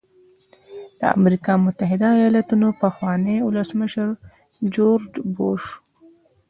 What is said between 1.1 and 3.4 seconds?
امریکا متحده ایالاتو پخواني